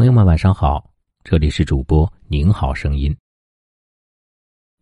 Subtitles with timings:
[0.00, 0.90] 朋友们，晚上好，
[1.24, 3.14] 这里是主播您好声音。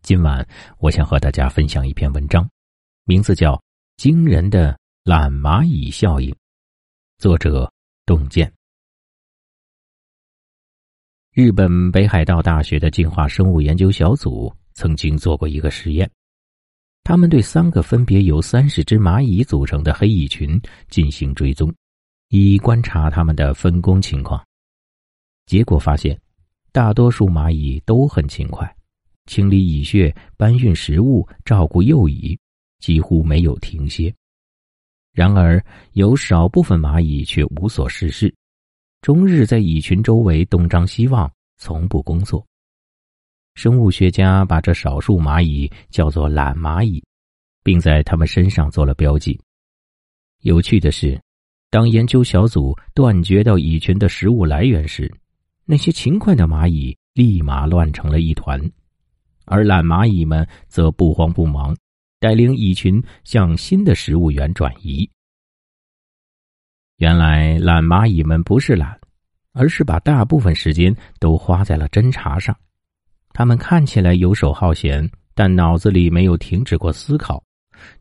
[0.01, 2.49] 今晚我想和大家分享一篇文章，
[3.03, 3.53] 名字叫
[3.97, 6.31] 《惊人的懒蚂蚁效应》，
[7.17, 7.69] 作者
[8.05, 8.49] 洞见。
[11.33, 16.09] 日本北海道大学的进化生物研究小组曾经做过一个实验，
[17.03, 20.57] 他们对三个分别由三十只蚂蚁组成的黑蚁群
[20.87, 21.75] 进行追踪，
[22.29, 24.41] 以观察它们的分工情况。
[25.49, 26.15] 结果发现，
[26.71, 28.71] 大多数蚂蚁都很勤快，
[29.25, 32.37] 清理蚁穴、搬运食物、照顾幼蚁，
[32.77, 34.13] 几乎没有停歇。
[35.11, 35.59] 然而，
[35.93, 38.31] 有少部分蚂蚁却无所事事，
[39.01, 41.27] 终日在蚁群周围东张西望，
[41.57, 42.45] 从不工作。
[43.55, 47.03] 生物学家把这少数蚂蚁叫做“懒蚂蚁”，
[47.65, 49.41] 并在它们身上做了标记。
[50.41, 51.19] 有趣的是，
[51.71, 55.11] 当研究小组断绝到蚁群的食物来源时，
[55.71, 58.59] 那些勤快的蚂蚁立马乱成了一团，
[59.45, 61.77] 而懒蚂蚁们则不慌不忙，
[62.19, 65.07] 带领蚁群向新的食物源转移。
[66.97, 68.99] 原来懒蚂蚁们不是懒，
[69.53, 72.57] 而是把大部分时间都花在了侦查上。
[73.31, 77.43] 它们看起来游手好闲，但脑子里没有停止过思考，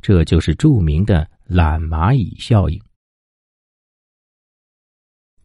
[0.01, 2.81] 这就是著名的懒蚂蚁效应。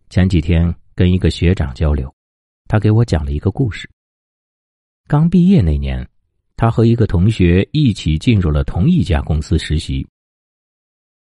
[0.09, 0.73] 前几天。
[0.95, 2.12] 跟一个学长交流，
[2.73, 3.87] 他给我讲了一个故事。
[5.05, 6.09] 刚毕业那年，
[6.55, 10.03] 他和一个同学一起进入了同一家公司实习。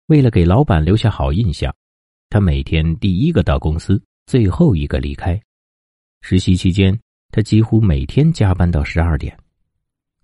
[0.07, 1.75] 为了给老板留下好印象，
[2.29, 5.41] 他每天第一个到公司，最后一个离开。
[6.21, 6.97] 实习期间，
[7.33, 9.37] 他几乎每天加班到十二点，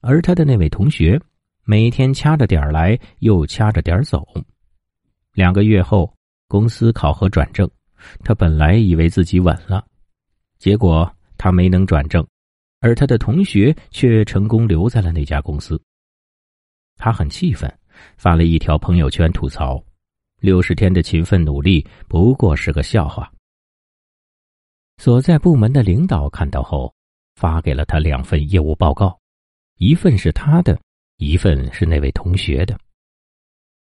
[0.02, 1.20] 而他的那位同学
[1.64, 4.24] 每天掐着点来，又掐着点走。
[5.32, 6.16] 两个月后，
[6.46, 7.68] 公司考核转正。
[8.22, 9.84] 他本来以为自己稳了，
[10.60, 12.26] 结果他没能转正，
[12.80, 15.80] 而他的同学却成功留在了那家公司。
[16.96, 17.72] 他很气愤，
[18.16, 19.82] 发了一条朋友圈吐槽
[20.40, 23.32] ：“六十天的勤奋努力不过是个笑话。”
[24.98, 26.94] 所在部门的领导看到后，
[27.34, 29.18] 发给了他两份业务报告，
[29.76, 30.80] 一份是他的，
[31.18, 32.78] 一份是那位同学的。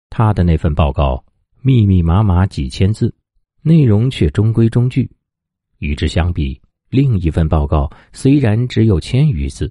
[0.10, 1.24] 他的那份报告
[1.62, 3.14] 密密麻麻几千字。
[3.66, 5.10] 内容却中规中矩，
[5.78, 6.62] 与之相比，
[6.94, 9.68] 另一份报告虽然只有千余字，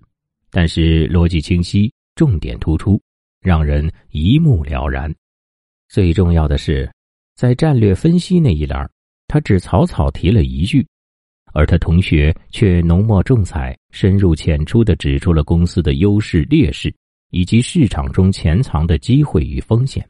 [0.51, 3.01] 但是逻辑清晰，重点突出，
[3.41, 5.15] 让人一目了然。
[5.89, 6.93] 最重要的是，
[7.37, 8.91] 在战略分析那一栏，
[9.29, 10.85] 他只草草提了一句，
[11.53, 16.93] 而他同学却浓墨重彩、深入浅出地指出了公司的优势劣势，
[17.31, 20.05] 以及市场中潜藏的机会与风险。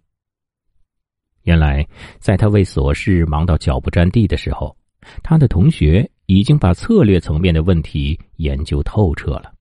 [1.43, 1.87] 原来，
[2.21, 4.75] 在他为琐事忙到脚不沾地的时候，
[5.23, 9.53] 他的同学已经把策略层面的问题研究透彻了。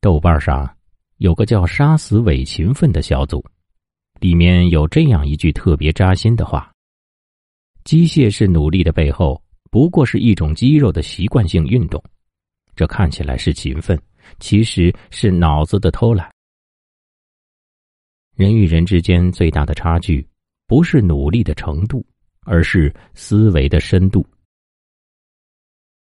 [0.00, 0.76] 豆瓣上
[1.16, 3.42] 有个叫“杀死伪勤奋”的小组，
[4.20, 6.70] 里面有这样一句特别扎心的话
[7.84, 12.02] ：“机械式努力的背后，不过是一种肌肉的习惯性运动。
[12.74, 14.00] 这看起来是勤奋，
[14.40, 16.30] 其实是脑子的偷懒。”
[18.36, 20.26] 人与人之间最大的差距，
[20.66, 22.04] 不是努力的程度，
[22.44, 24.26] 而是思维的深度。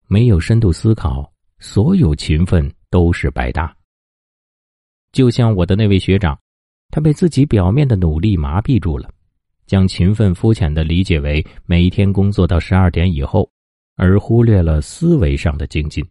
[0.07, 3.75] 没有深度思考，所有勤奋都是白搭。
[5.13, 6.39] 就像我的那位学长，
[6.91, 9.11] 他被自己表面的努力麻痹住了，
[9.67, 13.51] 将勤奋肤浅的理解为每一天工作到十二点以后，
[13.97, 16.07] 而忽略了思维上的精进，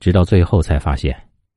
[0.00, 1.14] 直到最后才发现。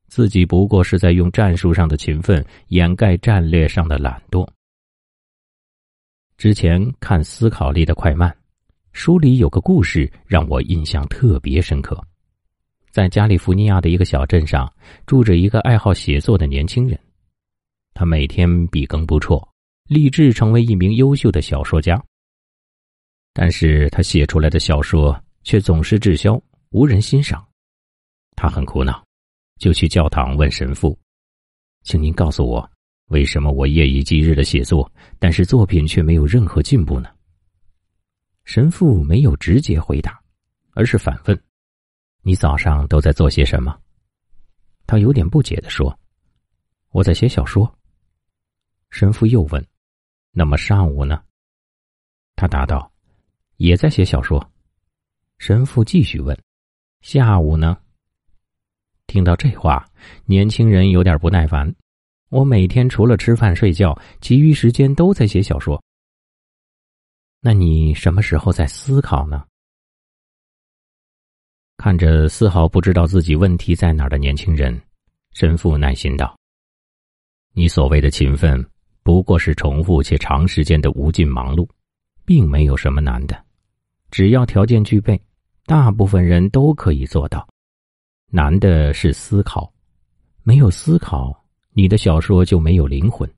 [0.10, 4.48] 自己不过是在用战术上的勤奋掩盖战略上的懒惰。
[6.38, 8.30] 之前看《思考力的快慢》，
[8.92, 12.00] 书里有个故事让我印象特别深刻。
[12.92, 14.72] 在加利福尼亚的一个小镇上，
[15.08, 17.00] 住着一个爱好写作的年轻人。
[17.96, 19.48] 他每天笔耕不辍，
[19.88, 22.00] 立志成为一名优秀的小说家。
[23.34, 27.44] 但是他写出来的小说却总是滞销，无人欣赏。
[28.36, 29.04] 他很苦恼。
[29.58, 30.96] 就去教堂问神父
[31.82, 32.70] ：“请您告诉我，
[33.08, 37.10] 为什么我夜以继日的写作，但是作品却没有任何进步呢？”
[38.46, 40.22] 神父没有直接回答，
[40.72, 41.44] 而是反问
[42.24, 43.78] ：“你早上都在做些什么？”
[44.88, 46.00] 他有点不解的说
[46.92, 47.70] ：“我在写小说。”
[48.90, 49.66] 神父又问
[50.32, 51.22] ：“那么上午呢？”
[52.38, 52.90] 他答道
[53.58, 54.52] ：“也在写小说。”
[55.40, 56.38] 神父继续问
[57.02, 57.78] ：“下午呢？”
[59.08, 59.86] 听到这话，
[60.26, 61.76] 年轻人有点不耐烦。
[62.30, 65.82] 我每天除了吃饭睡觉，其余时间都在写小说。
[67.40, 69.46] 那你什么时候在思考呢？
[71.78, 74.82] 看着丝毫不知道自己问题在哪儿的年轻人，
[75.32, 76.36] 神父耐心道
[77.54, 78.66] ：“你所谓的勤奋，
[79.04, 81.70] 不过是重复且长时间的无尽忙碌，
[82.26, 83.46] 并没有什么难的。
[84.10, 85.22] 只要条件具备，
[85.66, 87.48] 大部分人都可以做到。
[88.32, 89.72] 难的是思考，
[90.44, 91.46] 没有思考，
[91.78, 93.30] 你的小说就没有灵魂；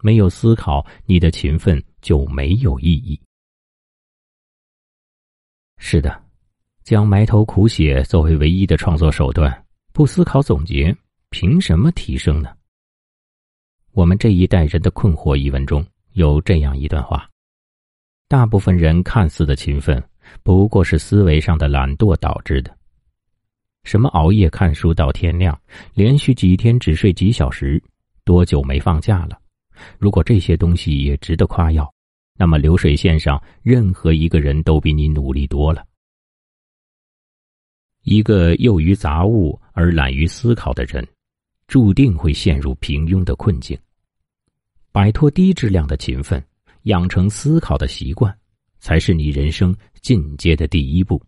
[0.00, 3.20] 没有思考，你的勤奋就没有意义。”
[5.76, 6.22] 是的。
[6.84, 10.96] 将埋头苦写作为唯一的创作手段，不思考总结，
[11.30, 12.56] 凭什么提升呢？
[13.92, 17.28] 我们这一代人的困惑一文中有这样一段话：
[18.28, 20.02] 大部分人看似的勤奋，
[20.42, 22.79] 不过是思维上的懒惰导致的。
[23.90, 25.60] 什么熬夜看书到天亮，
[25.94, 27.82] 连续几天只睡几小时，
[28.24, 29.36] 多久没放假了？
[29.98, 31.92] 如果这些东西也值得夸耀，
[32.38, 35.84] 那么流水线上任何一个人都比你努力多了。
[38.04, 41.04] 一个囿于杂物而懒于思考的人，
[41.66, 43.76] 注定会陷入平庸的困境。
[44.92, 46.40] 摆脱低质量的勤奋，
[46.82, 48.32] 养成思考的习惯，
[48.78, 51.20] 才是你人生进阶的第一步。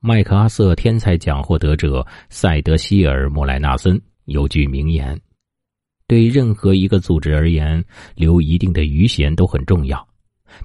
[0.00, 5.20] 麦克阿瑟天才奖获得者塞德希尔莫莱纳森有句名言
[6.06, 7.84] ：“对任何一个组织而言，
[8.14, 10.06] 留一定的余弦都很重要。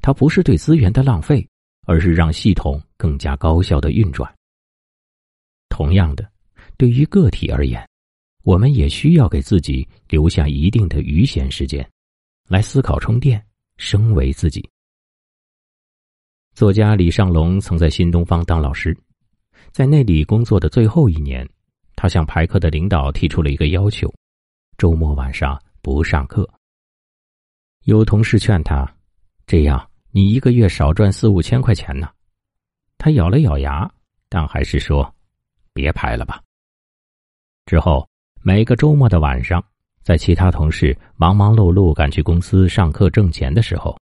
[0.02, 1.46] 它不是对资源的浪费。”
[1.88, 4.32] 而是让系统更加高效的运转。
[5.68, 6.32] 同样的，
[6.78, 7.86] 对于个体而言，
[8.44, 11.86] 我们也需要给自己留下一定的余闲时间，
[12.48, 13.44] 来思考、充电、
[13.78, 14.64] 升维自己。
[16.54, 18.96] 作家李尚龙曾在新东方当老师，
[19.72, 21.48] 在那里工作的最后一年，
[21.96, 24.14] 他向排课的领导提出了一个要求：
[24.78, 26.50] 周末晚上不上课。
[27.86, 28.86] 有同事劝他，
[29.48, 29.88] 这样。
[30.14, 32.10] 你一个月少赚四五千块钱呢，
[32.98, 33.90] 他咬了咬牙，
[34.28, 35.16] 但还是说
[35.74, 36.44] ：“别排了吧。”
[37.66, 38.06] 之后
[38.42, 39.64] 每个周末的晚上，
[40.04, 43.98] 在其他同事忙忙碌碌赶去公司上课挣钱的时候，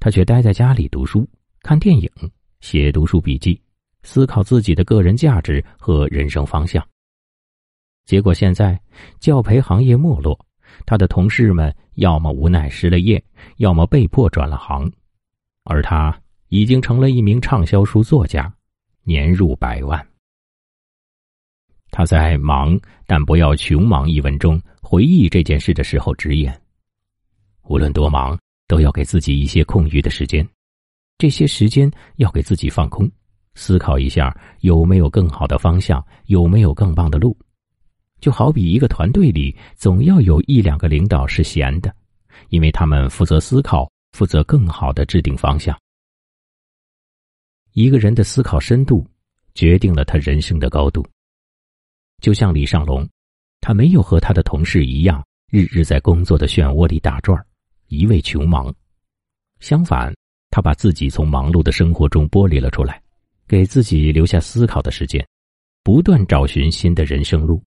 [0.00, 1.24] 他却待在家里读书、
[1.60, 2.10] 看电影、
[2.60, 3.62] 写读书笔记，
[4.02, 6.86] 思考自己的个人价值和人生方向。
[8.04, 8.80] 结果现在
[9.20, 10.38] 教培行业没落，
[10.84, 13.22] 他的同事们要么无奈失了业，
[13.58, 14.90] 要么被迫转了行。
[15.64, 18.52] 而他已经成了一名畅销书作家，
[19.04, 20.04] 年入百万。
[21.92, 26.60] 他在《忙但不要穷忙》一文中回忆这件事的时候直言
[27.68, 30.44] ：“无论多忙，都要给自己一些空余的时间，
[31.18, 33.08] 这些时间要给自己放空，
[33.54, 37.36] 思考一下有没有更好的方向，有没有更棒的路。
[38.20, 41.94] 就好比一个团队里，总要有一两个领导是闲的，
[42.48, 45.74] 因为他们负责思考。”负责更好的制定方向。
[47.72, 49.06] 一个人的思考深度，
[49.54, 51.02] 决定了他人生的高度。
[52.20, 53.08] 就像李尚龙，
[53.62, 57.42] 他没有和他的同事一样，日日在工作的漩涡里打转
[57.86, 58.70] 一味穷忙。
[59.60, 60.14] 相反，
[60.50, 63.00] 他把自己从忙碌的生活中剥离了出来，
[63.46, 65.26] 给自己留下思考的时间，
[65.82, 67.62] 不断找寻新的人生路。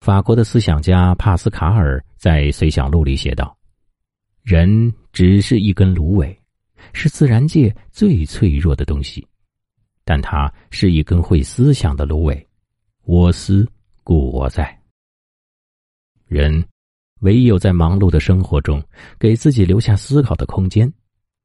[0.00, 3.56] 法国的思想家帕斯卡尔在《随想录》里写道。
[4.42, 6.38] 人只是一根芦苇，
[6.92, 9.26] 是自然界最脆弱的东西，
[10.04, 12.46] 但它是一根会思想的芦苇。
[13.02, 13.66] 我思
[14.04, 14.80] 故我在。
[16.26, 16.64] 人
[17.22, 18.80] 唯有在忙碌的生活中，
[19.18, 20.92] 给自己留下思考的空间，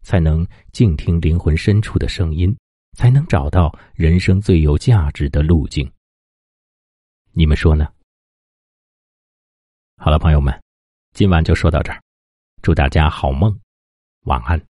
[0.04, 2.56] 才能静听灵魂深处的声音，
[2.98, 5.92] 才能找到人生最有价值的路径。
[7.32, 7.88] 你们说呢？
[9.98, 10.62] 好了，朋友们，
[11.14, 12.02] 今晚就说到这儿。
[12.62, 13.60] 祝大家好梦，
[14.22, 14.71] 晚安。